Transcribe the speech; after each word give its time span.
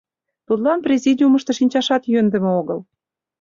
Тудлан 0.47 0.79
президиумышто 0.85 1.51
шинчашат 1.59 2.03
йӧндымӧ 2.13 2.49
огыл. 2.59 2.79